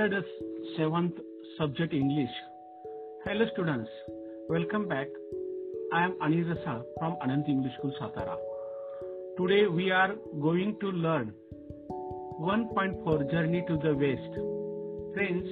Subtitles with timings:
[0.00, 0.24] Standard
[0.78, 1.16] 7th
[1.58, 2.30] subject English.
[3.24, 3.90] Hello students,
[4.48, 5.08] welcome back.
[5.92, 8.36] I am Anil Rasa from Anant English School Satara.
[9.36, 11.34] Today we are going to learn
[11.90, 14.38] 1.4 Journey to the West.
[15.12, 15.50] Friends,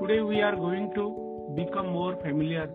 [0.00, 1.04] today we are going to
[1.54, 2.70] become more familiar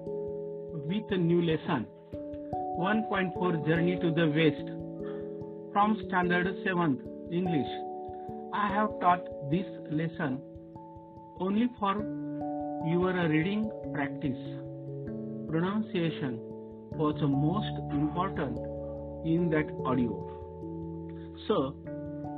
[0.92, 4.70] with a new lesson 1.4 Journey to the West
[5.74, 7.74] from Standard 7th English.
[8.54, 10.40] I have taught this lesson
[11.40, 11.96] only for
[12.86, 14.38] your reading practice.
[15.50, 16.40] Pronunciation
[16.98, 18.58] was the most important
[19.26, 20.16] in that audio.
[21.48, 21.76] So,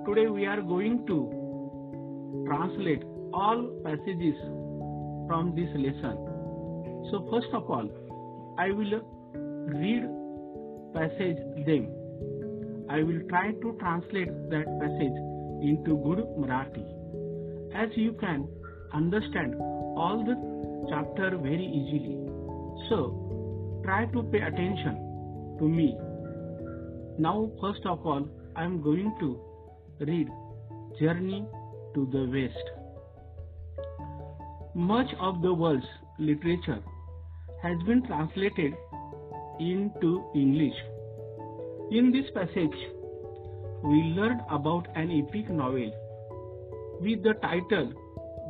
[0.05, 4.35] today we are going to translate all passages
[5.27, 6.17] from this lesson.
[7.11, 7.89] So, first of all,
[8.57, 9.01] I will
[9.79, 10.03] read
[10.93, 11.87] passage them.
[12.89, 15.17] I will try to translate that passage
[15.61, 16.85] into good Marathi.
[17.73, 18.47] As you can
[18.93, 20.35] understand all the
[20.89, 22.17] chapter very easily.
[22.89, 25.97] So try to pay attention to me.
[27.17, 29.39] Now first of all I am going to
[29.99, 30.27] read
[30.99, 31.45] Journey
[31.95, 32.65] to the West.
[34.75, 35.85] Much of the world's
[36.17, 36.79] literature
[37.61, 38.73] has been translated
[39.59, 40.75] into English.
[41.91, 42.79] In this passage,
[43.83, 45.91] we learn about an epic novel
[47.01, 47.93] with the title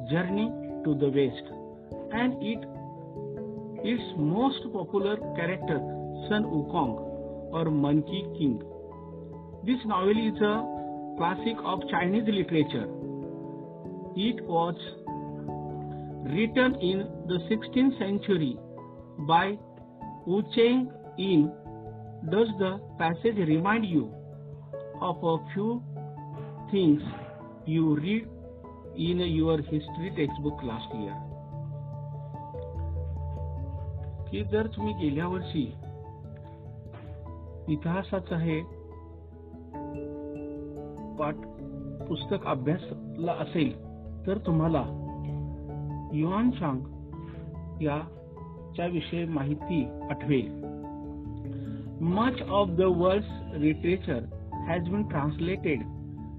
[0.08, 0.52] Journey
[0.86, 1.46] to the West
[2.14, 2.60] and it
[3.84, 5.80] its most popular character
[6.28, 6.94] Sun Wukong
[7.52, 8.62] or Monkey King.
[9.66, 12.88] This novel is a classic of Chinese literature.
[14.16, 14.76] It was
[16.32, 18.58] written in the 16th century
[19.28, 19.58] by
[20.26, 21.52] Wu Cheng Yin.
[22.30, 24.14] Does the passage remind you
[25.02, 25.84] of a few
[26.72, 27.02] things
[27.66, 28.28] you read
[29.00, 31.18] in your history textbook last year.
[34.32, 35.62] की जर तुम्ही गेल्या वर्षी
[37.74, 38.60] इतिहासाचा हे
[41.20, 41.36] पाठ
[42.08, 43.72] पुस्तक अभ्यासला असेल
[44.28, 44.84] तर तुम्हाला
[46.14, 46.80] युआन शांग
[47.84, 50.52] याच्या विषयी माहिती आठवेल
[52.02, 54.26] much of the world literature
[54.70, 55.80] has been translated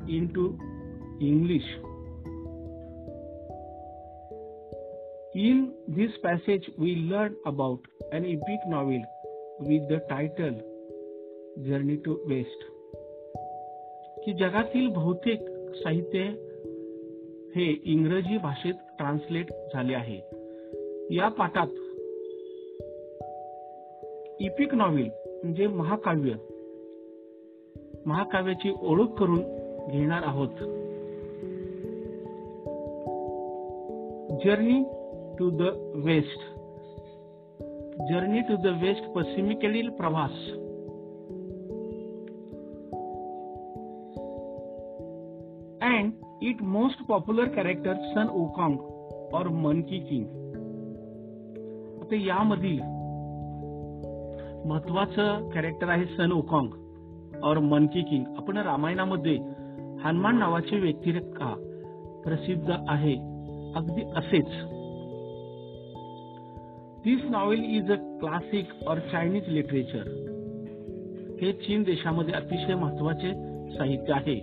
[0.09, 0.43] into
[1.20, 1.65] English.
[5.49, 5.56] In
[5.91, 7.78] this passage, we learn about
[8.12, 9.01] an epic novel
[9.61, 10.55] with the title
[11.69, 12.61] Journey to West.
[14.25, 16.19] की जगातील बहुतेक साहित्य
[17.56, 20.21] हे इंग्रजी भाषेत ट्रान्सलेट झाले आहे.
[21.15, 21.69] या पाठात
[24.41, 26.33] इपिक नॉव्हेल म्हणजे महाकाव्य.
[28.06, 29.41] महाकाव्याची ओळख करून
[29.91, 30.81] घेणार आहोत.
[34.45, 35.00] Journey
[35.41, 36.41] to the west
[38.11, 40.31] journey to the west पश्चिमेकडील प्रवास
[45.83, 46.12] and
[46.43, 48.77] it most popular character Sun Wukong
[49.34, 50.25] or monkey king
[52.03, 52.81] आता यामधील
[54.69, 56.69] महत्वाचं कॅरेक्टर आहे सन ओकांग
[57.45, 59.37] और मनकी किंग आपण रामायणामध्ये
[60.05, 61.55] हनुमान नावाची व्यक्तिरेखा
[62.25, 63.14] प्रसिद्ध आहे.
[63.76, 64.80] अगदी असेच.
[67.05, 70.08] This novel is a classic or Chinese literature
[71.43, 73.31] हे चीन देशामध्ये अतिशय महत्त्वाचे
[73.76, 74.37] साहित्य आहे.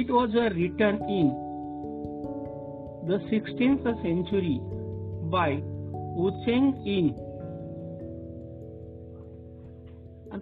[0.00, 1.28] It was a written in
[3.08, 4.58] the sixteenth century
[5.30, 5.54] by
[6.24, 7.08] Wu Cheng'en in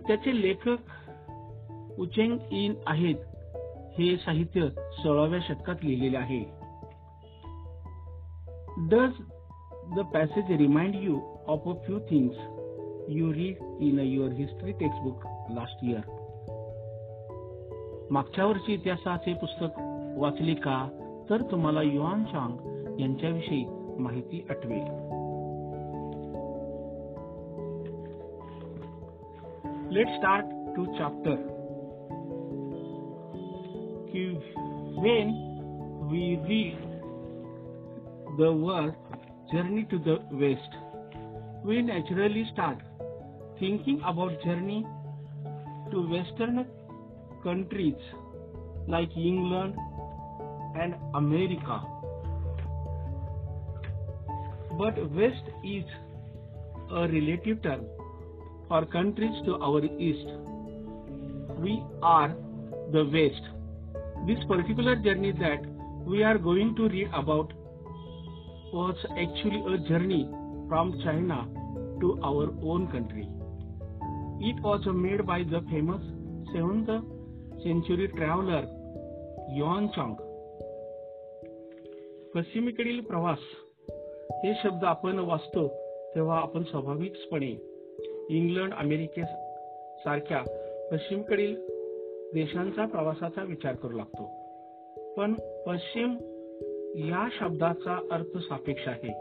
[0.06, 3.14] त्याचे लेखक उचेंग इन आहेत.
[3.98, 6.42] हे साहित्य सोळाव्या शतकात लिहिलेले आहे.
[8.90, 9.22] Does
[9.92, 12.34] the passage remind you of a few things
[13.08, 16.02] you read in your history textbook last year.
[18.10, 19.78] मागच्या वर्षी इतिहासाचे पुस्तक
[20.18, 20.76] वाचले का
[21.30, 23.64] तर तुम्हाला युआन चांग यांच्याविषयी
[23.98, 24.84] माहिती आठवेल
[29.94, 30.44] let start
[30.76, 31.36] to chapter
[35.02, 35.30] when
[36.10, 36.76] we read
[38.38, 38.92] the word
[39.52, 40.76] journey to the west,
[41.64, 42.78] we naturally start
[43.58, 44.84] thinking about journey
[45.90, 46.66] to western
[47.42, 47.94] countries
[48.88, 49.74] like England
[50.76, 51.82] and America.
[54.78, 55.84] But west is
[56.90, 57.84] a relative term
[58.68, 60.26] for countries to our east.
[61.58, 62.34] We are
[62.92, 63.42] the west.
[64.26, 65.64] This particular journey that
[66.04, 67.52] we are going to read about
[68.74, 70.28] was actually a journey
[70.68, 71.46] from China
[72.00, 73.28] to our own country.
[74.40, 76.02] It was made by the famous
[76.52, 76.90] 7th
[77.62, 78.62] century traveler
[79.56, 80.16] Yuan Chang.
[82.34, 83.38] पश्चिमेकडील प्रवास
[84.44, 85.66] हे शब्द आपण वाचतो
[86.14, 87.50] तेव्हा आपण स्वाभाविकपणे
[88.30, 89.24] England अमेरिके
[90.04, 90.42] सारख्या
[90.92, 91.54] पश्चिमकडील
[92.34, 94.26] देशांचा प्रवासाचा विचार करू लागतो
[95.16, 95.34] पण
[95.66, 96.16] पश्चिम
[96.96, 99.12] या शब्दाचा अर्थ सापेक्ष आहे.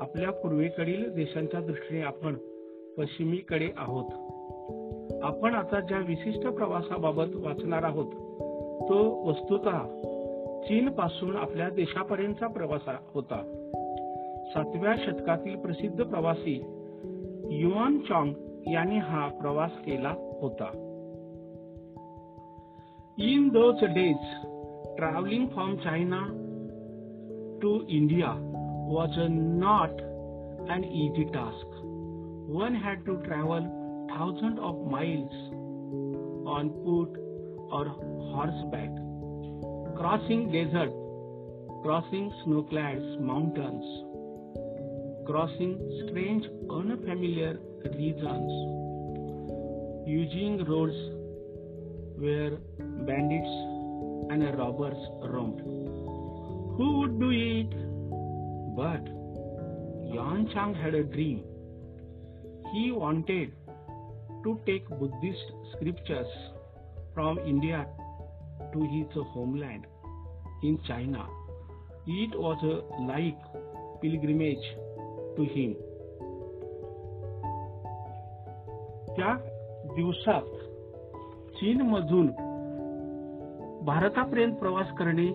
[0.00, 2.34] आपल्या पूर्वेकडील देशांच्या दृष्टीने आपण
[2.98, 4.04] पश्चिमीकडे आहोत.
[5.22, 8.06] आपण आता ज्या विशिष्ट प्रवासाबाबत वाचणार आहोत
[8.88, 9.78] तो वस्तुतः
[10.62, 13.42] चीन पासून आपल्या देशापर्यंतचा प्रवास होता.
[14.54, 16.62] सातव्या शतकातील प्रसिद्ध प्रवासी
[17.50, 18.32] युआन चॉंग
[18.72, 20.70] यांनी हा प्रवास केला होता.
[23.18, 24.46] In those days
[24.96, 26.39] travelling from China
[27.60, 29.90] to India was not
[30.70, 31.66] an easy task.
[32.48, 35.32] One had to travel thousands of miles
[36.46, 37.16] on foot
[37.70, 37.84] or
[38.32, 38.90] horseback,
[39.96, 40.92] crossing desert,
[41.82, 43.84] crossing snow-clad mountains,
[45.26, 47.58] crossing strange, unfamiliar
[47.96, 48.52] regions,
[50.06, 50.96] using roads
[52.18, 52.56] where
[53.06, 53.54] bandits
[54.32, 55.79] and robbers roamed.
[56.80, 57.72] Who would do it?
[58.74, 59.06] But
[60.14, 61.42] Yuan Chang had a dream.
[62.72, 63.52] He wanted
[64.44, 66.30] to take Buddhist scriptures
[67.12, 67.86] from India
[68.72, 69.84] to his homeland
[70.62, 71.26] in China.
[72.06, 73.44] It was a like
[74.00, 74.66] pilgrimage
[75.36, 75.76] to him.
[79.16, 79.36] त्या
[79.94, 80.50] दिवसात
[81.60, 82.30] चीन मधून
[83.84, 85.30] भारतापर्यंत प्रवास करणे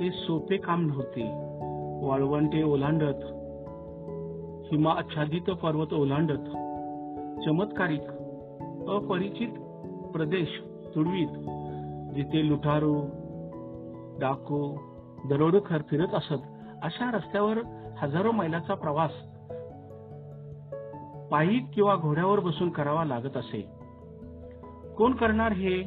[0.00, 1.50] ते सोपे काम नव्हते.
[2.06, 3.24] वाळवंटे ओलांडत
[4.72, 6.46] हिमा आच्छादित पर्वत ओलांडत
[7.44, 8.02] चमत्कारिक
[8.90, 9.48] अपरिचित
[10.12, 10.48] प्रदेश
[10.94, 11.28] तुडवीत
[12.14, 12.94] जिथे लुटारू
[14.20, 14.76] डाकू
[15.28, 16.42] दरोडखर फिरत असत
[16.82, 17.58] अशा रस्त्यावर
[17.98, 19.12] हजारो मैलाचा प्रवास
[21.30, 23.68] पायी किंवा घोड्यावर बसून करावा लागत असे.
[24.96, 25.82] कोण करणार हे?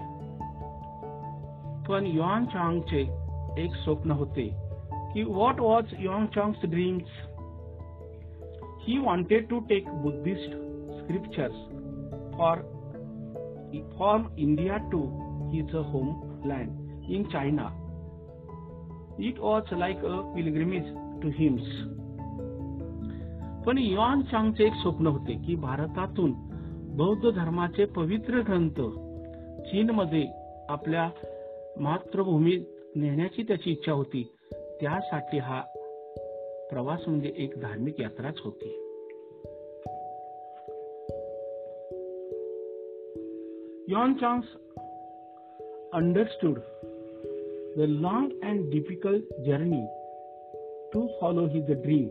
[1.88, 3.22] पण युआन चांगचे
[3.59, 4.50] एक स्वप्न होते
[5.13, 7.19] की what was Yuan Chwang's dreams
[8.88, 10.55] he wanted to take Buddhist
[11.01, 11.65] scriptures
[12.38, 12.71] for
[13.97, 15.83] form from India to
[16.47, 17.63] homeland in China
[19.19, 21.69] it was like a pilgrimage to him's
[23.65, 26.33] पण युआन चांगचे एक स्वप्न होते की भारतातून
[26.98, 28.81] बौद्ध धर्माचे पवित्र ग्रंथ
[29.69, 30.25] चीनमध्ये
[30.69, 31.10] आपल्या
[31.77, 34.23] मातृभूमीत नेण्याची त्याची इच्छा होती
[34.81, 35.62] त्यासाठी हा
[36.69, 38.69] प्रवास म्हणजे एक धार्मिक यात्राच होती
[43.89, 44.45] Yuan Chang's
[45.93, 46.59] understood
[47.77, 49.81] the long and difficult journey
[50.93, 52.07] to follow his dream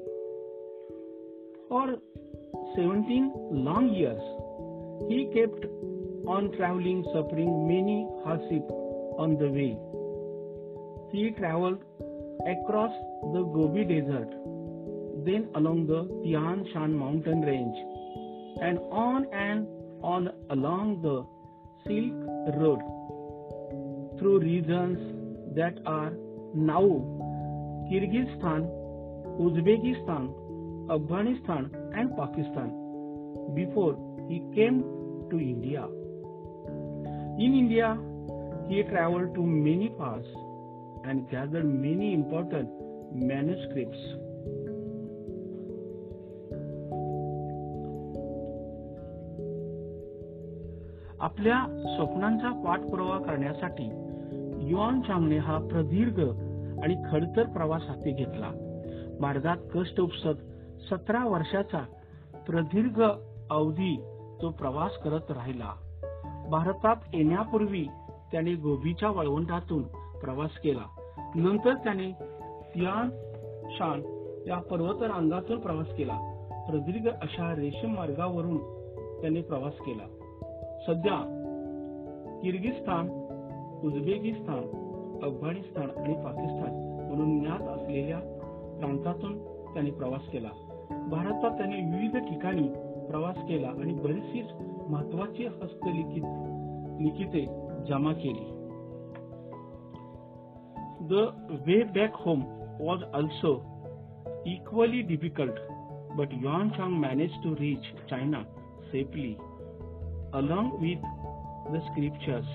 [1.70, 1.94] for
[2.76, 3.30] seventeen
[3.64, 4.22] long years
[5.12, 5.66] he kept
[6.28, 8.72] on travelling suffering many हॉसिप
[9.18, 9.91] on the way
[11.12, 11.80] He traveled
[12.46, 12.92] across
[13.34, 14.30] the Gobi Desert,
[15.26, 17.76] then along the Tian Shan mountain range,
[18.62, 19.66] and on and
[20.02, 21.16] on along the
[21.84, 22.80] Silk Road
[24.18, 26.12] through regions that are
[26.54, 26.84] now
[27.90, 28.64] Kyrgyzstan,
[29.38, 30.32] Uzbekistan,
[30.90, 32.72] Afghanistan, and Pakistan
[33.54, 33.98] before
[34.30, 34.80] he came
[35.30, 35.84] to India.
[37.38, 37.98] In India,
[38.68, 40.26] he traveled to many parts
[41.04, 42.68] and gathered many important
[43.14, 44.02] manuscripts.
[51.20, 51.58] आपल्या
[51.96, 53.84] स्वप्नांचा पाठपुरावा करण्यासाठी
[54.70, 56.20] yuan चांगने हा प्रदीर्घ
[56.82, 58.50] आणि खडतर प्रवास हाती घेतला
[59.20, 60.42] मार्गात कष्ट उपसत
[60.90, 61.84] सतरा वर्षाचा
[62.46, 63.02] प्रदीर्घ
[63.50, 63.96] अवधी
[64.42, 65.72] तो प्रवास करत राहिला
[66.50, 67.86] भारतात येण्यापूर्वी
[68.32, 69.82] त्याने गोबीच्या वळवंटातून
[70.22, 70.86] प्रवास केला.
[71.34, 72.12] नंतर त्याने
[72.74, 73.10] तियान
[73.70, 74.02] शान
[74.46, 76.18] या पर्वतरांगातून प्रवास केला.
[76.68, 78.58] प्रदीर्घ अशा रेशीम मार्गावरून
[79.20, 80.06] त्याने प्रवास केला.
[80.86, 81.38] सध्या
[82.42, 83.08] किर्गिस्तान
[83.86, 84.58] उझबेकिस्तान
[85.22, 88.18] अफगाणिस्तान आणि पाकिस्तान म्हणून ज्ञात असलेल्या
[88.80, 90.48] प्रांतातून त्यांनी प्रवास केला.
[91.10, 92.68] भारतात त्याने विविध ठिकाणी
[93.08, 94.42] प्रवास केला आणि बरीचशी
[94.88, 96.22] महत्वाची हस्तलिखित
[97.00, 97.46] लिखिते
[97.88, 98.51] जमा केली.
[101.08, 101.32] The
[101.66, 102.44] way back home
[102.78, 103.64] was also
[104.46, 105.56] equally difficult,
[106.16, 108.46] but Yuan Chang managed to reach China
[108.92, 109.36] safely
[110.32, 111.00] along with
[111.72, 112.46] the scriptures.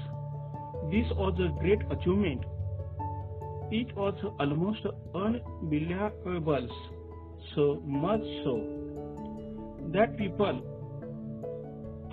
[0.89, 2.45] This was a great achievement.
[3.69, 6.69] It was almost unbelievable,
[7.53, 8.55] so much so
[9.91, 10.61] that people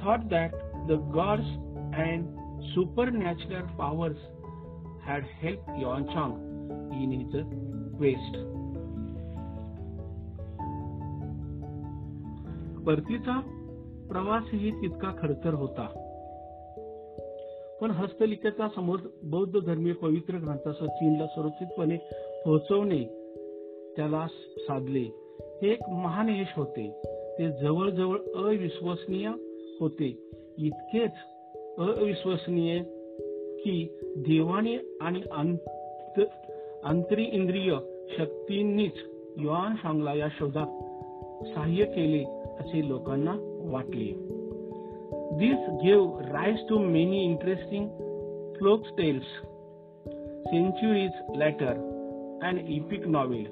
[0.02, 0.52] thought that
[0.88, 1.46] the gods
[1.92, 2.26] and
[2.74, 4.16] supernatural powers
[5.08, 6.32] had helped Yuan Chang
[6.92, 7.42] in his
[7.98, 8.36] quest.
[12.86, 13.40] परतीचा
[14.10, 16.00] प्रवासही तितका खडतर होता.
[17.80, 21.96] पण हस्तलिखिता समोर बौद्ध धर्मीय पवित्र ग्रंथासह चीनला सुरक्षितपणे
[22.44, 23.04] पोहोचवणे
[23.96, 24.26] त्याला
[24.58, 25.08] साधले.
[25.62, 27.02] हे एक महान यश होते.
[27.38, 29.28] ते जवळजवळ अविश्वसनीय
[29.80, 30.30] होते.
[30.58, 31.12] इतकेच
[31.78, 32.82] अविश्वसनीय
[33.64, 35.20] की देवाने आणि
[36.84, 37.72] अंतरी इंद्रिय
[38.18, 38.92] शक्तींनीच
[39.38, 40.66] युआन शांगला या शोधात
[41.46, 42.22] सहाय्य केले
[42.60, 43.34] असे लोकांना
[43.70, 44.12] वाटले.
[45.38, 47.88] This gave rise to many interesting
[48.56, 49.24] folk tales
[50.46, 51.72] centuries later
[52.42, 53.44] and epic novel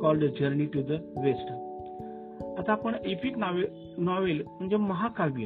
[0.00, 1.52] called journey to the west
[2.58, 5.44] आता आपण एपिक नॉवेल म्हणजे महाकाव्य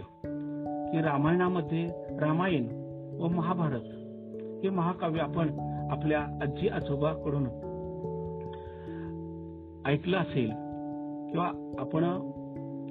[0.92, 1.86] की रामायणामध्ये
[2.20, 2.85] रामायण
[3.20, 3.84] व महाभारत.
[4.64, 5.48] हे महाकाव्य आपण
[5.90, 7.44] आपल्या आजी आजोबाकडून
[9.86, 10.50] ऐकलं असेल
[11.30, 12.04] किंवा आपण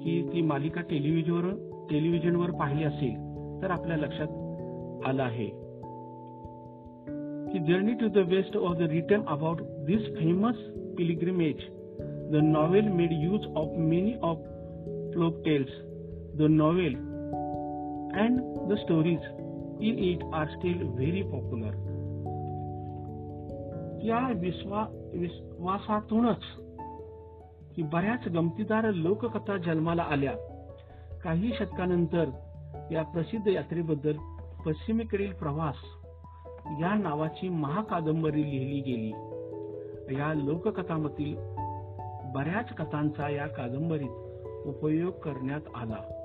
[0.02, 3.14] की ती मालिका टेलिव्हिजनवर टेलिव्हिजनवर पाहिली असेल
[3.62, 4.28] तर आपल्या लक्षात
[5.06, 5.46] आलं आहे.
[7.52, 10.54] की journey to the west of the written about this famous
[10.98, 11.56] pilgrimage
[12.32, 14.36] the novel made use of many of
[15.12, 15.68] folk tales
[16.38, 16.94] the novel
[18.20, 19.20] and the stories
[19.80, 21.92] in it are still very popular
[24.04, 26.42] या विश्वा विश्वासातूनच
[27.76, 30.32] की बऱ्याच गमतीदार लोककथा जन्माला आल्या.
[31.24, 32.24] काही शतकानंतर
[32.92, 34.12] या प्रसिद्ध यात्रेबद्दल
[34.66, 35.74] पश्चिमेकडील प्रवास
[36.80, 39.12] या नावाची महाकादंबरी लिहिली गेली.
[40.18, 41.36] या लोककथामधील
[42.34, 44.10] बऱ्याच कथांचा या कादंबरीत
[44.66, 46.15] उपयोग करण्यात आला.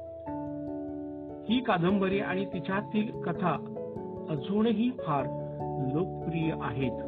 [1.50, 3.54] ही कादंबरी आणि तिच्यातील कथा
[4.30, 5.26] अजूनही फार
[5.94, 7.00] लोकप्रिय आहेत.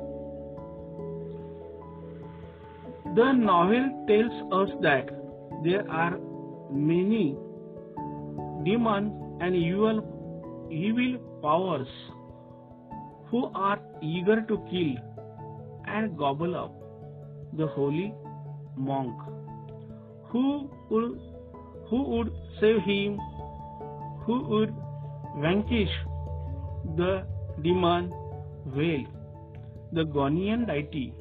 [3.16, 5.12] The novel tells us that
[5.64, 6.16] there are
[6.72, 7.24] many
[8.64, 9.10] demon
[9.42, 10.00] and you'll
[10.72, 11.88] evil powers
[13.32, 14.96] who are eager to kill
[15.88, 16.72] and gobble up
[17.54, 18.10] the holy
[18.78, 19.22] monk
[20.30, 20.42] who
[22.00, 23.18] would save him
[24.26, 24.74] who would
[25.42, 25.90] vanquish
[26.98, 27.26] the
[27.62, 28.10] demon
[28.76, 29.06] whale,
[29.92, 31.14] the Gonian deity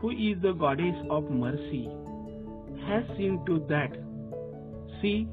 [0.00, 1.88] who is the goddess of mercy,
[2.86, 3.92] has seen to that
[5.00, 5.28] she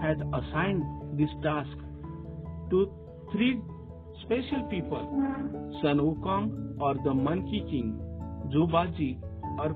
[0.00, 0.82] has assigned
[1.18, 1.76] this task
[2.70, 2.90] to
[3.32, 3.60] three
[4.22, 5.04] special people
[5.82, 8.00] Sun Wukong or the Monkey King,
[8.54, 9.18] Zubaji
[9.58, 9.74] or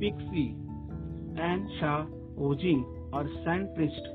[0.00, 0.56] Pixie,
[1.36, 2.06] and Sha
[2.38, 4.13] Ojing or Sand Priest.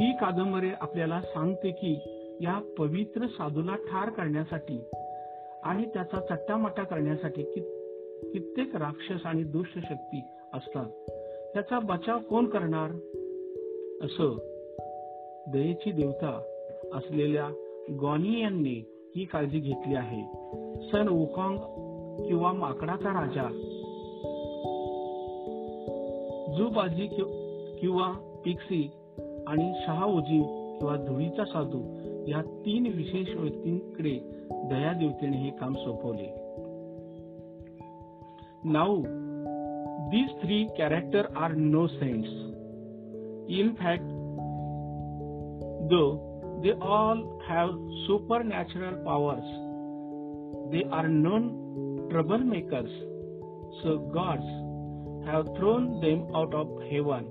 [0.00, 1.98] ही कादंबरी आपल्याला सांगते की
[2.40, 4.80] या पवित्र साधूला ठार करण्यासाठी
[5.62, 10.20] आणि त्याचा चट्टामट्टा करण्यासाठी कित्येक राक्षस आणि दुष्ट शक्ती
[10.52, 10.86] असतात.
[11.54, 12.90] त्याचा बचाव कोण करणार?
[14.04, 14.36] असं
[15.52, 16.42] दयेची देवता
[16.94, 17.48] असलेल्या
[18.00, 18.84] गॉनी यांनी
[19.16, 20.22] ही काळजी घेतली आहे.
[20.92, 21.58] सन उकांग
[22.26, 23.68] किंवा माकडाचा राजा
[26.58, 27.06] जुबाजी
[27.80, 28.90] किंवा पिक्सी
[29.48, 30.38] आणि शहाउजी
[30.78, 31.80] किंवा धुळीचा साधू
[32.28, 34.18] या तीन विशेष व्यक्तींकडे
[34.70, 36.30] दया देवतेने हे काम सोपवले
[38.72, 39.00] now
[40.10, 42.30] these three character are no saints
[43.58, 44.10] in fact
[45.90, 46.04] though
[46.62, 47.70] they all have
[48.42, 49.54] supernatural powers
[50.72, 51.48] they are known
[52.10, 53.00] trouble makers
[53.82, 54.60] so gods
[55.24, 57.26] have thrown them out of heaven.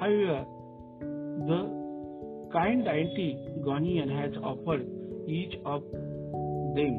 [0.00, 0.44] However,
[1.44, 4.86] the kind deity Gonian has offered
[5.26, 5.82] each of
[6.74, 6.98] them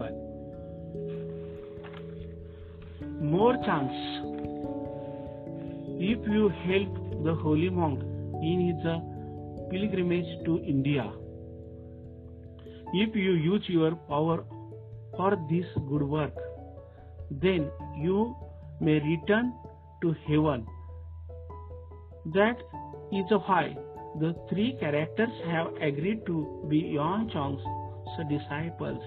[0.00, 0.30] one
[3.20, 3.92] more chance.
[6.02, 8.00] If you help the holy monk
[8.42, 8.98] in his uh,
[9.70, 11.12] pilgrimage to India,
[12.94, 14.44] if you use your power
[15.16, 16.34] for this good work,
[17.30, 18.34] then you
[18.80, 19.52] may return
[20.02, 20.66] to heaven.
[22.34, 22.56] That
[23.12, 23.76] is why
[24.18, 27.28] the three characters have agreed to be Yuan
[28.28, 29.02] disciples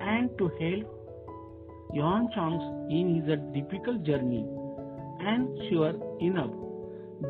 [0.00, 1.02] and to help
[1.94, 2.28] Yuan
[2.90, 4.46] in his difficult journey.
[5.20, 6.50] And sure enough,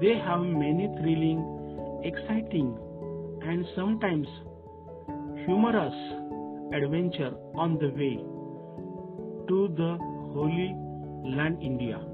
[0.01, 2.79] they have many thrilling, exciting,
[3.43, 4.27] and sometimes
[5.45, 5.95] humorous
[6.75, 8.17] adventure on the way
[9.49, 9.99] to the
[10.33, 10.75] holy
[11.37, 12.12] land India.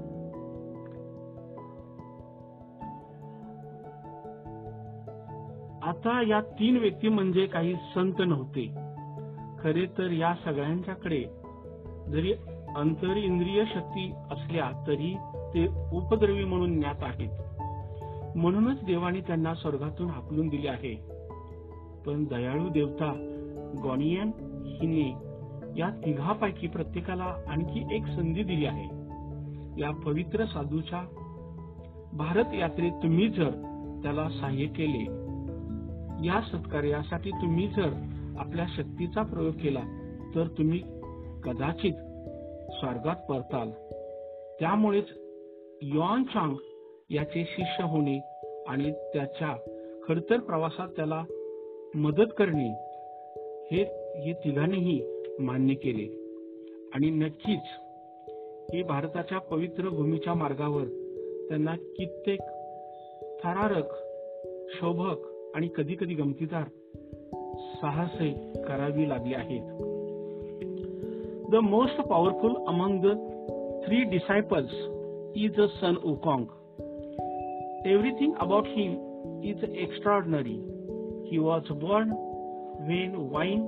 [5.89, 8.75] आता या तीन व्यक्ती म्हणजे काही संत नव्हते.
[9.59, 11.25] खरे तर या सगळ्यांच्याकडे
[12.07, 12.33] जरी
[12.75, 15.15] अंतर इंद्रिय शक्ती असल्या तरी
[15.53, 17.29] ते उपद्रवी म्हणून ज्ञात आहेत.
[18.37, 20.95] म्हणूनच देवाने त्यांना स्वर्गातून हाकलून दिले आहे.
[22.05, 23.13] पण दयाळू देवता
[23.83, 24.31] गॉनियन
[24.65, 25.15] हिने
[25.79, 28.87] या तिघापैकी प्रत्येकाला आणखी एक संधी दिली आहे.
[29.81, 31.01] या पवित्र साधूच्या
[32.13, 33.49] भारत यात्रेत तुम्ही जर
[34.03, 35.28] त्याला सहाय्य केले
[36.25, 37.89] या सत्कार्यासाठी तुम्ही जर
[38.39, 39.81] आपल्या शक्तीचा प्रयोग केला
[40.35, 40.79] तर तुम्ही
[41.43, 41.93] कदाचित
[42.71, 43.69] स्वर्गात परताल.
[44.59, 45.05] त्यामुळेच
[45.81, 46.55] यॉन चांग
[47.09, 48.19] याचे शिष्य होणे
[48.67, 49.55] आणि त्याच्या
[50.07, 51.23] खडतर प्रवासात त्याला
[51.95, 52.69] मदत करणे
[53.71, 53.83] हे
[54.21, 55.01] हे तिघांनीही
[55.39, 56.19] मान्य केले.
[56.93, 57.61] आणि नक्कीच
[58.73, 60.83] हे भारताच्या पवित्र भूमीच्या मार्गावर
[61.49, 62.39] त्यांना कित्येक
[63.43, 63.93] थरारक
[64.69, 66.63] शोभक आणि कधी कधी गमतीदार
[67.75, 68.31] साहसे
[68.67, 69.61] करावी लागली आहेत.
[71.51, 73.13] The most powerful among the
[73.85, 74.73] three disciples
[75.35, 76.45] is a Sun Wukong
[77.87, 78.91] everything about him
[79.43, 80.57] is extraordinary
[81.29, 82.11] he was born
[82.87, 83.61] when wind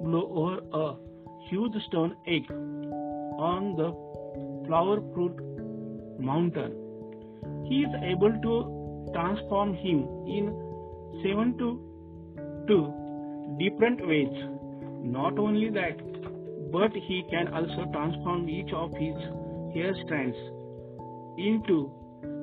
[0.00, 0.84] blow over a
[1.48, 2.52] huge stone egg
[3.40, 3.90] on the
[4.66, 5.40] flower fruit
[6.20, 6.80] mountain
[7.66, 8.60] he is able to
[9.12, 10.63] transform him in
[11.22, 11.68] 7 to
[12.68, 13.04] 2
[13.58, 14.34] different ways.
[15.02, 15.98] Not only that,
[16.72, 19.16] but he can also transform each of his
[19.74, 20.36] hair strands
[21.38, 21.90] into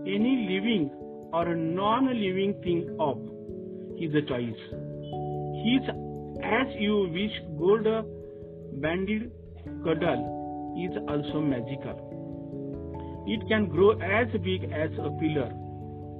[0.06, 0.90] any living
[1.34, 3.18] or non living thing of
[3.98, 4.64] his choice.
[5.64, 5.90] His
[6.44, 7.88] as you wish gold
[8.82, 9.32] banded
[9.84, 10.24] cuddle
[10.86, 12.08] is also magical.
[13.28, 15.52] It can grow as big as a pillar,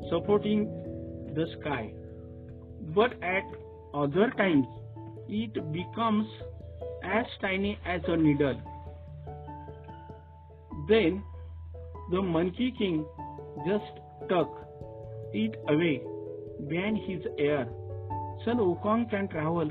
[0.10, 0.66] supporting
[1.34, 1.94] the sky
[2.96, 3.44] but at
[3.94, 4.66] other times
[5.28, 6.28] it becomes
[7.04, 8.60] as tiny as a needle.
[10.88, 11.24] Then
[12.12, 13.06] the Monkey King
[13.66, 13.86] just
[14.30, 14.50] tuck
[15.34, 16.02] it away
[16.68, 17.68] behind his ear.
[18.46, 19.70] Sun Wukong can travel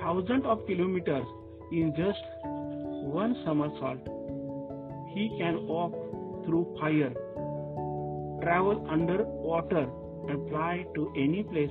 [0.00, 1.26] thousands of kilometers
[1.72, 3.98] in just one somersault.
[5.14, 5.92] He can walk
[6.46, 7.12] through fire,
[8.42, 9.88] travel under water,
[10.28, 11.70] and fly to any place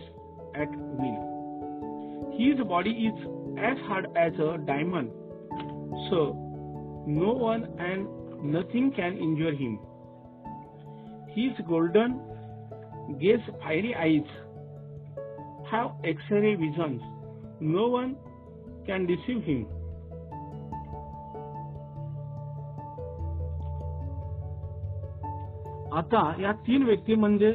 [0.60, 2.34] at will.
[2.38, 5.12] His body is as hard as a diamond,
[6.10, 6.22] so
[7.08, 8.08] no one and
[8.43, 9.80] nothing can injure him.
[11.30, 12.19] His golden
[13.19, 14.30] gaze fiery eyes
[15.72, 17.02] have X-ray visions.
[17.60, 18.15] No one
[18.86, 19.67] can deceive him.
[26.00, 27.52] आता या तीन व्यक्ती म्हणजे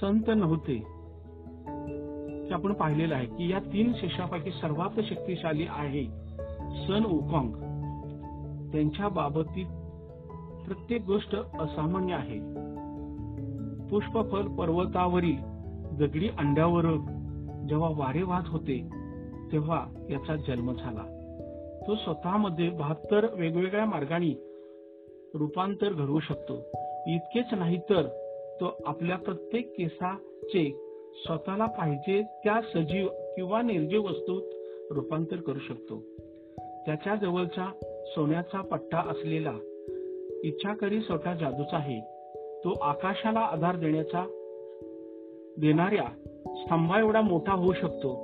[0.00, 0.97] संत नव्हते
[2.58, 6.04] आपण पाहिलेलं आहे की या तीन शिष्यापैकी सर्वात शक्तिशाली आहे
[6.86, 7.52] सन ओकॉंग
[8.72, 9.66] त्यांच्या बाबतीत
[10.66, 12.38] प्रत्येक गोष्ट असामान्य आहे.
[13.88, 15.36] पुष्पफल पर्वतावरील
[15.98, 16.82] दगडी अंड्यावर
[17.68, 18.88] जेव्हा वारे वाहत होते
[19.52, 21.04] तेव्हा याचा जन्म झाला.
[21.86, 24.60] तो स्वतःमध्ये बहात्तर वेगवेगळ्या मार्गाने
[25.34, 26.54] रूपांतर घडवू शकतो.
[27.06, 28.02] इतकेच नाही तर
[28.60, 30.87] तो आपल्या प्रत्येक केसाचे
[31.26, 34.42] स्वतःला पाहिजे त्या सजीव किंवा निर्जीव वस्तूत
[34.90, 36.02] रूपांतर करू शकतो.
[36.86, 37.70] त्याच्या जवळचा
[38.06, 39.52] सोन्याचा पट्टा असलेला
[40.44, 42.00] इच्छाकरी स्वतः जादूचा आहे.
[42.64, 44.24] तो आकाशाला आधार देण्याचा
[45.58, 46.04] देणाऱ्या
[46.56, 48.14] स्तंभा एवढा मोठा होऊ शकतो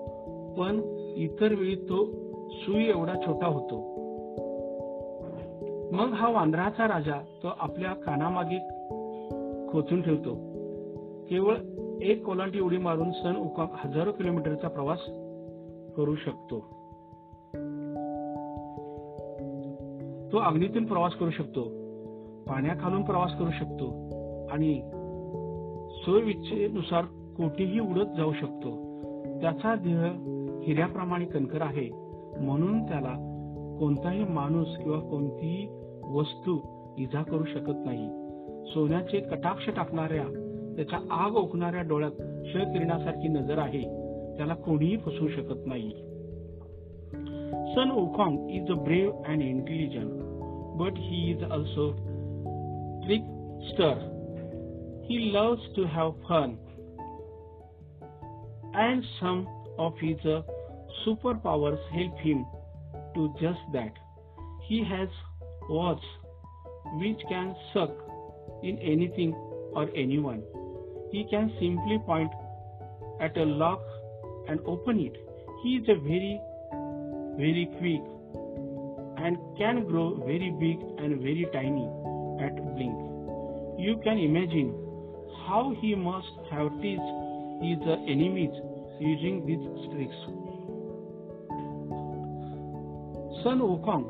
[0.58, 0.80] पण
[1.16, 2.04] इतर वेळी तो
[2.50, 3.76] सुई एवढा छोटा होतो.
[5.92, 8.58] मग हा वांद्राचा राजा तो आपल्या कानामागे
[9.68, 10.34] खोचून ठेवतो.
[11.30, 11.54] केवळ
[12.04, 14.98] एक कोलांटी उडी मारून सन उकाक हजारो किलोमीटरचा प्रवास
[15.96, 16.58] करू शकतो.
[20.32, 21.62] तो अग्नीतून प्रवास करू शकतो
[22.48, 23.86] पाण्याखालून प्रवास करू शकतो
[24.48, 24.80] आणि
[26.04, 27.04] सोयविच्छेनुसार
[27.36, 28.70] कोठेही उडत जाऊ शकतो.
[29.40, 30.02] त्याचा देह
[30.62, 31.90] हिऱ्याप्रमाणे कणकर आहे
[32.40, 33.14] म्हणून त्याला
[33.80, 35.68] कोणताही माणूस किंवा कोणतीही
[36.04, 36.58] वस्तू
[36.98, 38.06] इजा करू शकत नाही.
[38.66, 40.43] सोन्याचे कटाक्ष टाकणाऱ्या
[40.76, 42.12] त्याच्या आग ओकणाऱ्या डोळ्यात
[42.44, 43.82] क्षयकिरणासारखी नजर आहे.
[44.36, 45.90] त्याला कोणीही फसवू शकत नाही.
[47.74, 50.12] Sun Wukong is a brave and intelligent
[50.78, 51.90] but he is also
[53.68, 54.10] trickster
[55.04, 56.54] he loves to have fun
[58.74, 59.44] and some
[59.78, 60.28] of his
[60.90, 62.42] super powers help him
[63.14, 63.92] to just that.
[64.62, 65.08] He has
[65.70, 66.00] watch
[67.00, 68.02] which can suck
[68.64, 69.32] in anything
[69.76, 69.84] or
[70.16, 70.40] anyone
[71.14, 72.32] He can simply point
[73.20, 73.80] at a lock
[74.48, 75.14] and open it.
[75.62, 76.40] He is a very,
[77.38, 78.02] very quick
[79.24, 81.86] and can grow very big and very tiny
[82.44, 82.98] at blink.
[83.78, 84.74] You can imagine
[85.46, 87.12] how he must have teased
[87.62, 88.50] his enemies
[88.98, 90.18] using these tricks.
[93.44, 94.04] Sun Wukong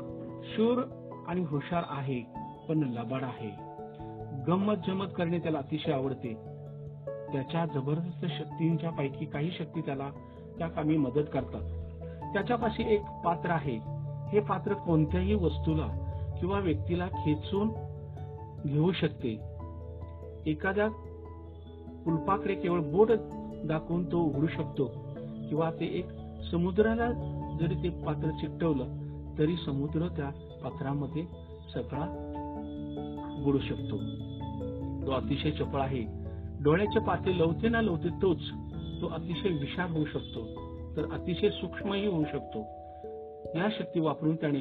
[0.55, 0.83] शूर
[1.27, 2.19] आणि हुशार आहे
[2.67, 3.49] पण लबाड आहे
[4.47, 6.33] गंमत जमत करणे त्याला अतिशय आवडते
[7.35, 10.09] त्याच्या जबरदस्त शक्तींच्या पैकी काही शक्ती त्याला
[10.57, 11.61] त्या कामी मदत करतात.
[12.33, 13.79] त्याच्यापाशी एक पात्र आहे.
[14.31, 15.87] हे पात्र कोणत्याही वस्तूला
[16.39, 17.69] किंवा व्यक्तीला खेचून
[18.65, 19.39] घेऊ शकते.
[20.45, 20.87] एखाद्या
[22.05, 23.07] कुलपाकडे केवळ बोट
[23.65, 24.85] दाखवून तो उघडू शकतो
[25.49, 26.07] किंवा ते एक
[26.51, 27.11] समुद्राला
[27.59, 28.85] जरी ते पात्र चिकटवलं
[29.37, 30.29] तरी समुद्र त्या
[30.63, 31.23] पात्रामध्ये
[31.73, 32.31] सगळा
[33.43, 33.97] बुडू शकतो.
[35.05, 36.24] तो अतिशय चपळ आहे.
[36.65, 38.37] डोळ्याचे पाते लवते ना लवते तोच
[39.01, 40.45] तो अतिशय विशाल होऊ शकतो
[40.97, 42.59] तर अतिशय सूक्ष्मही होऊ शकतो.
[43.55, 44.59] या शक्ती वापरून त्याने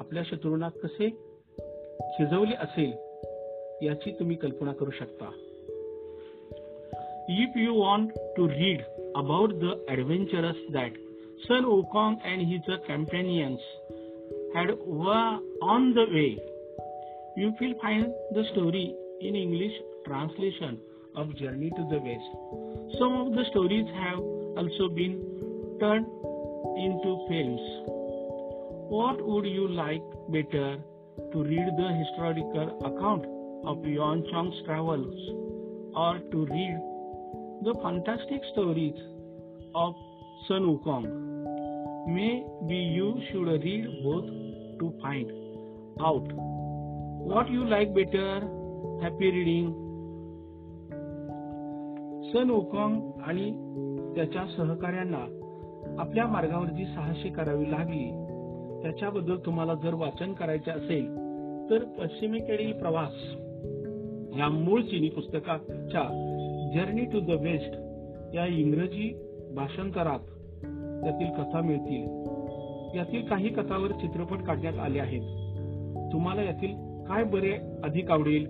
[0.00, 1.08] आपल्या शत्रूंना कसे
[2.00, 2.92] खिजवले असेल
[3.86, 5.30] याची तुम्ही कल्पना करू शकता.
[7.28, 8.82] If you want to read
[9.16, 10.92] about the adventures that
[11.48, 13.60] Sun Wukong and his companions
[14.56, 14.70] had
[15.62, 16.26] on the way
[17.38, 18.84] you feel find the story
[19.20, 20.74] in English translation
[21.16, 22.98] of Journey to the West.
[22.98, 25.18] Some of the stories have also been
[25.80, 26.06] turned
[26.76, 27.60] into films.
[28.90, 30.78] What would you like better
[31.32, 33.26] to read the historical account
[33.66, 35.14] of Yuan Chang's travels
[35.94, 36.78] or to read
[37.64, 38.94] the fantastic stories
[39.74, 39.94] of
[40.48, 41.06] Sun Wukong?
[42.08, 44.26] Maybe you should read both
[44.80, 45.30] to find
[46.00, 48.40] out what you like better.
[49.02, 49.89] Happy reading.
[52.32, 53.50] Sun Wukong आणि
[54.14, 55.36] त्याच्या सहकार्यांना
[55.98, 58.26] आपल्या मार्गावर जी साहसी करावी लागली.
[58.82, 61.08] त्याच्याबद्दल तुम्हाला जर वाचन करायचे असेल
[61.70, 63.12] तर पश्चिमेकडील प्रवास
[64.38, 66.02] या मूळ चिनी पुस्तकाच्या
[66.74, 67.70] जर्नी टू द वेस्ट
[68.34, 69.22] या इंग्रजी
[69.56, 70.18] भाषांतरात
[71.04, 72.06] त्यातील कथा मिळतील.
[72.98, 75.22] यातील काही कथावर चित्रपट काढण्यात आले आहेत.
[76.12, 78.46] तुम्हाला यातील काय बरे अधिक आवडेल?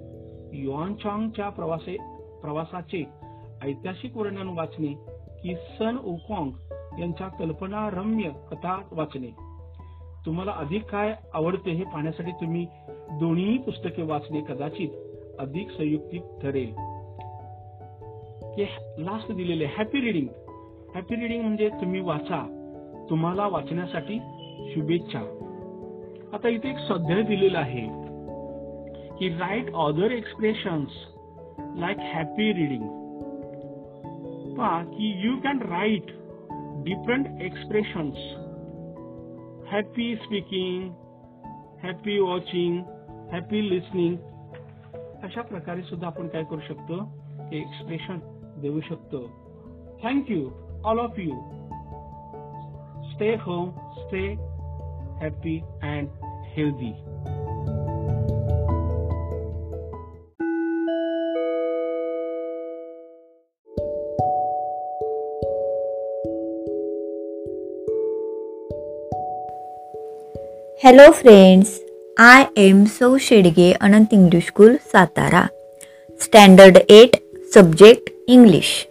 [0.52, 1.96] युआन चांगच्या प्रवासे
[2.42, 3.19] प्रवासाचे
[3.62, 4.94] ऐतिहासिक वर्णन वाचणे
[5.42, 6.50] की सन ओकॉंग
[7.00, 9.30] यांच्या कल्पनारम्य कथा वाचणे.
[10.26, 12.66] तुम्हाला अधिक काय आवडते हे पाहण्यासाठी तुम्ही
[13.12, 14.88] दोन्ही पुस्तके वाचणे कदाचित
[15.38, 16.72] अधिक संयुक्तिक ठरेल.
[18.98, 20.26] लास्ट दिलेले हॅपी रिडिंग
[20.94, 22.56] हॅपी रिडिंग म्हणजे तुम्ही वाचा.
[23.10, 24.18] तुम्हाला वाचण्यासाठी
[24.74, 25.20] शुभेच्छा.
[26.32, 27.86] आता इथे एक स्वाध्याय दिलेला आहे
[29.18, 30.90] की write other expressions
[31.78, 32.99] like happy reading
[34.60, 36.06] पहा की you can write
[36.84, 38.16] different expressions
[39.72, 40.90] happy speaking
[41.82, 42.82] happy watching
[43.32, 44.16] happy listening
[45.22, 46.94] अशा प्रकारे सुद्धा आपण काय करू शकतो?
[47.52, 48.18] एक्सप्रेशन
[48.60, 49.18] देऊ शकतो.
[50.04, 50.50] Thank you
[50.84, 51.34] all of you
[53.12, 54.32] stay home stay
[55.20, 56.08] happy and
[56.44, 56.92] healthy
[70.82, 71.78] Hello friends,
[72.16, 75.50] I am So Shedge Anant English School Satara,
[76.16, 77.18] Standard 8,
[77.50, 78.88] Subject English.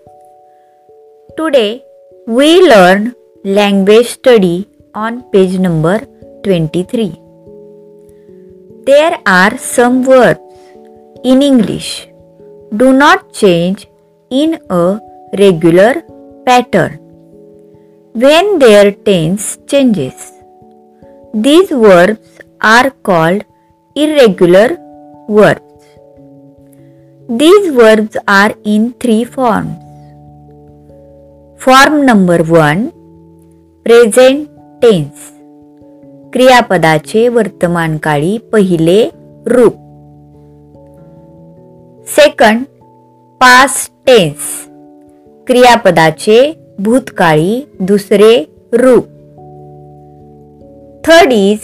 [1.36, 1.84] Today
[2.28, 6.06] we learn language study on page number
[6.44, 7.10] 23.
[8.86, 10.40] There are some words
[11.24, 12.08] in English
[12.78, 13.88] do not change
[14.30, 15.00] in a
[15.40, 16.04] regular
[16.46, 17.00] pattern
[18.14, 20.39] when their tense changes.
[21.34, 23.44] These verbs are called
[23.96, 24.78] irregular
[25.30, 25.84] verbs.
[27.30, 29.78] These verbs are in three forms.
[31.60, 32.92] Form number one
[33.86, 34.50] Present
[34.82, 35.30] tense
[36.34, 39.00] क्रियापदाचे वर्तमानकाळी पहिले
[39.46, 39.78] रूप
[42.16, 42.64] second
[43.40, 44.50] past tense
[45.48, 46.42] क्रियापदाचे
[46.80, 48.34] भूतकाळी दुसरे
[48.74, 49.08] रूप
[51.10, 51.60] third is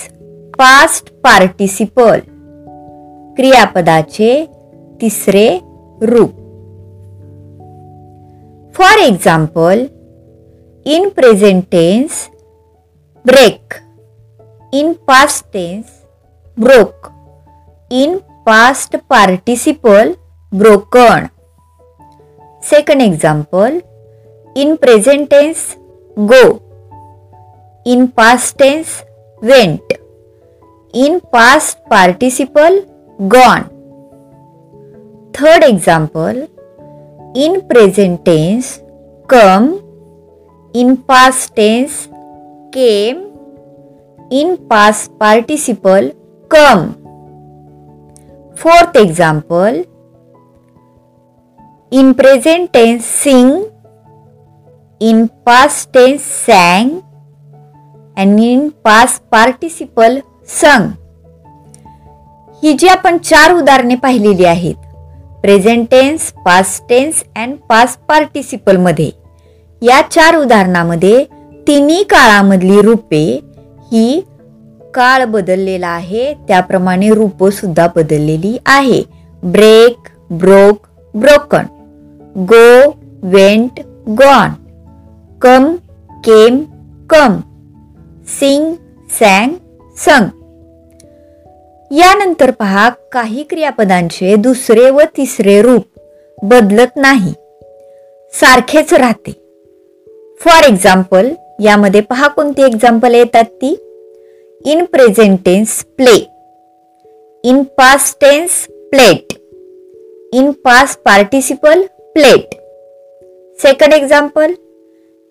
[0.58, 2.20] past participle
[3.36, 4.46] क्रियापदाचे
[5.02, 5.60] तिसरे
[6.02, 6.32] रूप.
[8.76, 9.86] For example
[10.86, 12.30] in present tense
[13.26, 13.74] break
[14.74, 15.86] in past tense
[16.60, 17.10] broke
[17.92, 20.14] in past participle
[20.52, 21.28] broken
[22.64, 23.82] second example
[24.58, 25.76] in present tense
[26.20, 26.46] go
[27.86, 29.02] in past tense
[29.42, 29.82] went.
[30.94, 32.86] In past participle
[33.28, 33.70] gone.
[35.34, 36.48] Third example
[37.36, 38.82] in present tense
[39.28, 39.82] come,
[40.74, 42.08] in past tense
[42.72, 43.32] came,
[44.32, 46.12] in past participle
[46.48, 46.96] come.
[48.56, 49.84] Fourth example
[51.92, 53.70] in present tense sing,
[55.00, 57.04] in past tense sang,
[58.18, 60.20] and in past participle
[60.62, 60.84] sung.
[62.64, 64.76] ही जी आपण चार उदाहरणे पाहिलेली आहेत
[65.42, 69.10] present tense past tense and past पार्टिसिपलमध्ये.
[69.82, 71.24] या चार उदाहरणामध्ये
[71.68, 73.40] तिन्ही काळामधली रूपे
[73.92, 74.24] ही
[74.94, 79.02] काळ बदललेला आहे त्याप्रमाणे रूप सुद्धा बदललेली आहे.
[79.44, 81.66] Break broke broken
[82.52, 84.54] go went gone
[85.42, 85.76] come
[86.26, 86.64] came
[87.10, 87.40] come
[88.28, 88.74] sing
[89.10, 89.52] sang
[89.98, 90.26] sung
[91.92, 95.86] यानंतर पहा काही क्रियापदांचे दुसरे व तिसरे रूप
[96.44, 97.34] बदलत नाही.
[98.34, 99.32] सारखेच राहते.
[100.42, 101.32] फॉर एक्झाम्पल
[101.64, 103.76] यामध्ये पहा कोणती एक्झाम्पल येतात ती?
[104.66, 106.28] In present tense play
[107.44, 109.34] in past tense played
[110.36, 112.54] in past participle played
[113.62, 114.54] second example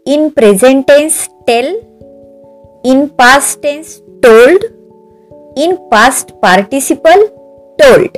[0.07, 1.81] in present tense tell
[2.85, 4.64] in past tense told
[5.57, 7.23] in past participle
[7.81, 8.12] told.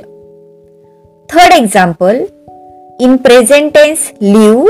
[1.29, 2.27] Third example
[2.99, 4.67] in present tense live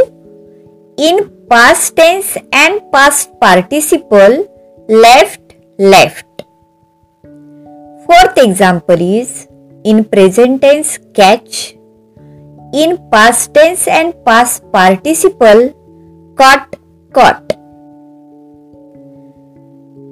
[0.97, 1.17] in
[1.49, 4.35] past tense and past participle
[4.87, 6.25] left left.
[8.05, 9.47] Fourth example is
[9.83, 11.73] in present tense catch
[12.73, 15.73] in past tense and past participle
[16.35, 16.75] caught
[17.13, 17.56] caught.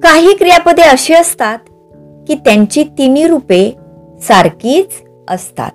[0.05, 1.57] काही क्रियापदे अशी असतात
[2.27, 3.71] की त्यांची तिन्ही रूपे
[4.21, 5.71] सारखीच असतात.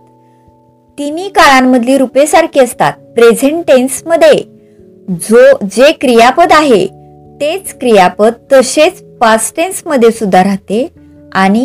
[0.98, 2.92] तिन्ही काळांमधली रूपे सारखी असतात.
[2.92, 4.42] प्रेझेंट टेन्समध्ये
[5.20, 6.86] जो जे क्रियापद आहे
[7.40, 10.86] तेच क्रियापद तसेच पास्ट टेन्समध्ये सुद्धा राहते
[11.32, 11.64] आणि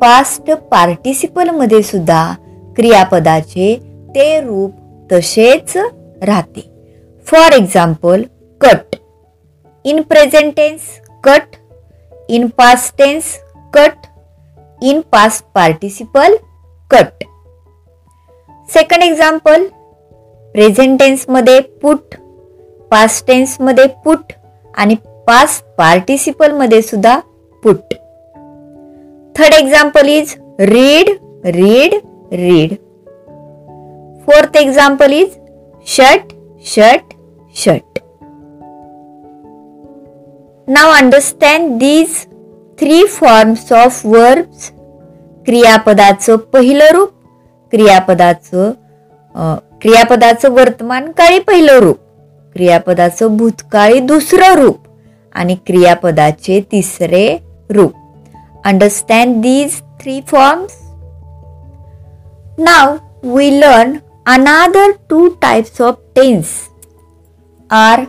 [0.00, 2.34] पास्ट पार्टिसिपलमध्ये सुद्धा
[2.76, 3.74] क्रियापदाचे
[4.14, 4.72] ते रूप
[5.12, 5.76] तसेच
[6.22, 6.68] राहते.
[7.26, 8.22] For example
[8.60, 8.96] cut
[9.84, 10.80] in present tense
[11.24, 11.56] cut
[12.30, 13.34] in past tense
[13.76, 14.06] cut
[14.82, 16.36] in past participle
[16.90, 17.24] cut
[18.68, 19.66] second example
[20.54, 22.14] present टेन्समध्ये put
[22.90, 24.32] past टेन्समध्ये पुट
[24.74, 24.94] आणि
[25.26, 27.18] पास्ट पार्टिसिपलमध्ये सुद्धा
[27.62, 27.94] put
[29.34, 31.10] third example is read
[31.46, 31.94] read
[32.32, 32.74] read
[34.26, 35.38] fourth example is
[35.86, 36.34] shut
[36.66, 37.14] shut
[37.54, 37.89] shut
[40.68, 42.16] now understand these
[42.78, 44.70] three forms of verbs
[45.46, 47.10] क्रियापदाचं पहिलं रूप
[47.72, 48.70] क्रियापदाचं
[49.82, 51.98] क्रियापदाचं वर्तमान काळी पहिलं रूप
[52.56, 54.78] क्रियापदाचं भूतकाळी दुसरं रूप
[55.34, 57.26] आणि क्रियापदाचे तिसरे
[57.70, 57.92] रूप
[58.64, 60.78] understand these three forms
[62.58, 62.96] now
[63.26, 63.96] we learn
[64.28, 66.58] another two types of tense
[67.70, 68.04] are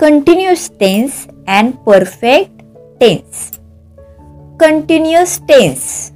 [0.00, 2.50] continuous tense and perfect
[3.00, 3.58] tense
[4.60, 6.10] continuous tense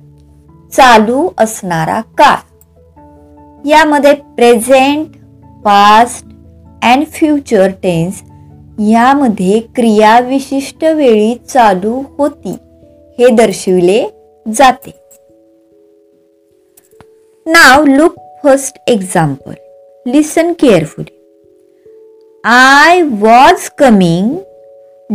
[0.77, 2.37] चालू असणारा काळ.
[3.69, 5.07] यामध्ये present
[5.65, 6.27] past
[6.83, 8.23] and future tense
[8.79, 12.53] यामध्ये क्रिया विशिष्ट वेळी चालू होती.
[13.19, 14.07] हे दर्शविले
[14.55, 14.91] जाते.
[17.47, 18.15] Now look
[18.45, 19.53] first example
[20.07, 21.17] listen carefully
[22.45, 24.37] I was coming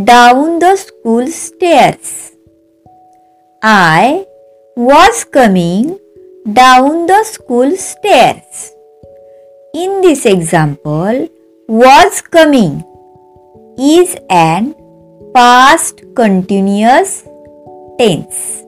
[0.03, 2.33] down the school stairs.
[3.63, 4.25] I
[4.75, 5.97] was coming
[6.51, 8.73] down the school stairs.
[9.73, 11.29] In this example,
[11.69, 12.83] was coming
[13.79, 14.75] is an
[15.33, 17.23] past continuous
[17.97, 18.65] tense.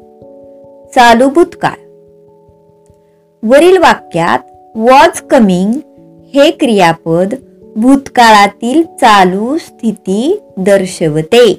[0.96, 1.76] चालू भूतकाळ
[3.44, 4.40] वरील वाक्यात
[4.76, 5.74] वॉज कमिंग
[6.34, 7.34] हे क्रियापद
[7.78, 11.54] भूतकाळातील चालू स्थिती दर्शवते.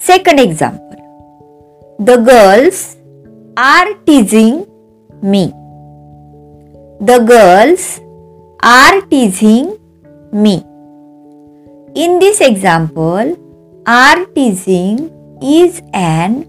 [0.00, 2.96] Second example the girls
[3.56, 4.60] are teasing
[5.22, 5.44] me
[7.00, 8.00] the girls
[8.62, 9.68] are teasing
[10.32, 10.54] me
[11.96, 13.32] in this example
[13.86, 14.98] are teasing
[15.42, 16.40] is in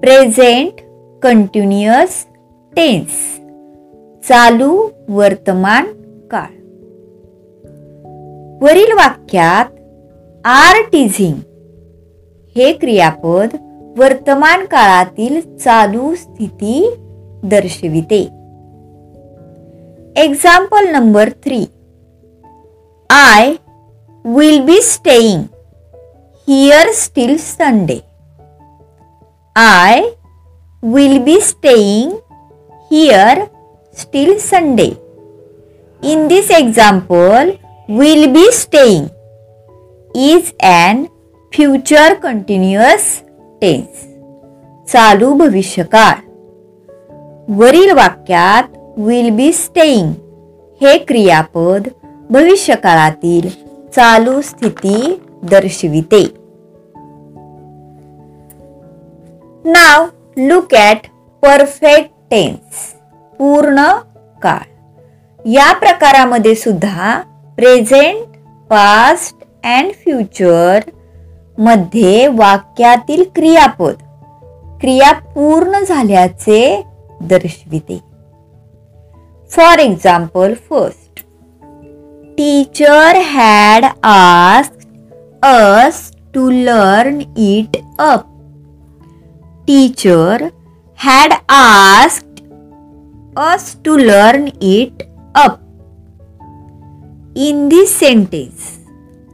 [0.00, 0.80] present
[1.22, 2.24] continuous
[2.76, 3.24] tense
[4.28, 5.84] चालू वर्तमान
[6.30, 6.57] काळ.
[8.62, 9.64] वरील वाक्यात
[10.44, 11.34] आर टीझिंग
[12.56, 13.48] हे क्रियापद
[13.96, 16.94] वर्तमान काळातील चालू स्थिती
[17.44, 18.20] दर्शविते.
[20.16, 21.64] Example number three
[23.10, 23.52] I
[24.24, 25.42] will be staying
[26.48, 27.98] here still Sunday
[29.56, 30.02] I
[30.82, 32.10] will be staying
[32.90, 33.40] here
[33.98, 34.90] still Sunday
[36.02, 37.50] in this example
[37.90, 39.04] will be staying.
[40.14, 40.96] Is an
[41.52, 43.06] future continuous
[43.62, 44.06] tense.
[44.88, 46.14] चालू भविष्यकाळ.
[47.48, 48.62] वरील वाक्यात
[48.96, 50.12] विल बी स्टेईंग
[50.80, 51.88] हे क्रियापद
[52.30, 53.48] भविष्यकाळातील
[53.96, 56.34] चालू स्थिती दर्शविते.
[59.64, 60.98] Now look at
[61.42, 62.94] perfect tense
[63.38, 63.80] पूर्ण
[64.42, 64.64] काळ.
[65.44, 67.22] या प्रकारामध्ये सुद्धा
[67.58, 68.26] प्रेझेंट
[68.70, 73.94] पास्ट अँड फ्युचरमध्ये वाक्यातील क्रियापद
[74.80, 76.82] क्रिया पूर्ण झाल्याचे
[77.20, 78.00] दर्शविते.
[79.50, 81.20] For example first
[82.38, 88.24] teacher had ask us to learn it up
[89.66, 90.48] teacher
[90.98, 92.42] had ask
[93.38, 95.02] us to learn it
[95.34, 95.67] up
[97.35, 98.79] In this sentence,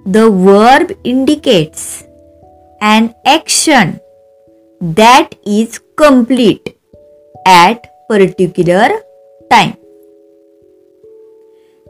[0.05, 2.03] the verb indicates
[2.81, 3.99] an action
[4.81, 6.77] that is complete
[7.45, 8.89] at particular
[9.51, 9.75] time.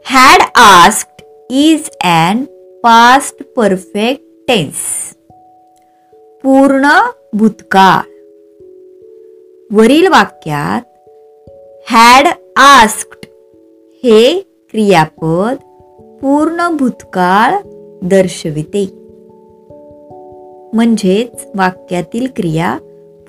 [0.04, 2.48] Had asked is an
[2.82, 5.14] past perfect tense.
[6.42, 6.88] पूर्ण
[7.32, 8.06] भूतकाळ
[9.76, 10.82] वरील वाक्यात
[11.92, 13.26] had asked
[14.04, 15.56] हे क्रियापद
[16.25, 17.67] पूर्ण भूतकाळ
[18.01, 18.85] दर्शविते.
[20.73, 22.77] म्हणजेच वाक्यातील क्रिया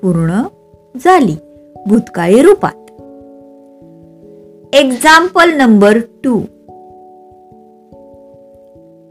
[0.01, 0.41] पूर्ण
[0.95, 1.35] झाली.
[1.87, 2.91] भूतकाळी रूपात.
[4.75, 6.39] Example number two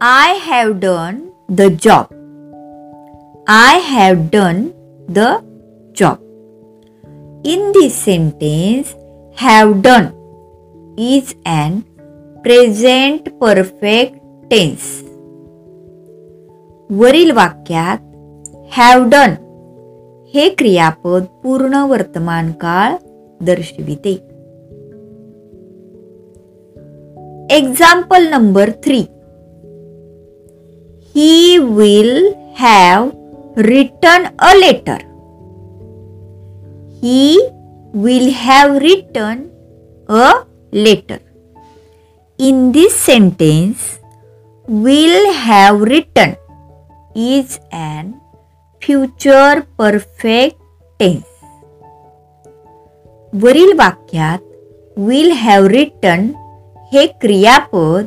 [0.00, 1.16] I have done
[1.48, 2.14] the job
[3.48, 4.66] I have done
[5.08, 5.18] the
[6.00, 6.22] job
[7.44, 8.94] in this sentence
[9.42, 10.04] have done
[10.98, 11.80] is and
[12.46, 14.14] present perfect
[14.50, 15.02] tense.
[16.90, 17.98] वरील वाक्यात
[18.72, 19.30] हॅव डन
[20.34, 22.96] हे क्रियापद पूर्ण वर्तमान काळ
[23.40, 24.12] दर्शविते.
[27.56, 29.00] Example number three
[31.14, 33.08] he will have
[33.56, 35.02] written a letter
[36.94, 37.48] he
[37.94, 39.36] will have written
[40.08, 40.32] a
[40.72, 41.16] letter
[42.38, 43.98] In this sentence,
[44.68, 46.36] will have written
[47.16, 48.20] is an
[48.82, 50.60] future perfect
[51.00, 51.32] tense.
[53.32, 54.38] वरील वाक्यात
[54.96, 56.28] विल हॅव रिटन
[56.92, 58.04] हे क्रियापद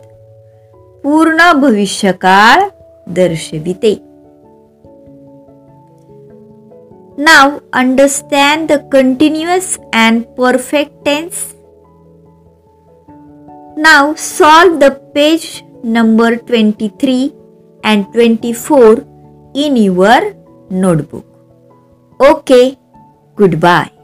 [1.04, 2.68] पूर्ण भविष्यकाळ
[3.16, 3.94] दर्शविते
[7.18, 11.46] now understand the continuous and perfect tense
[13.86, 17.34] Now solve the page number 23
[17.86, 19.06] and 24
[19.56, 20.34] in your
[20.70, 21.26] notebook.
[22.20, 22.78] Okay,
[23.38, 23.99] goodbye.